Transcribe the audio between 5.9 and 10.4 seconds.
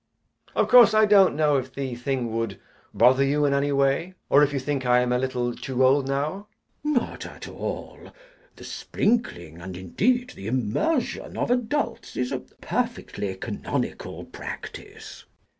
now. CHASUBLE. Not at all. The sprinkling, and, indeed,